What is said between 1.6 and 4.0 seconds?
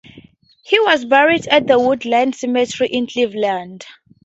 the Woodland Cemetery in Cleveland.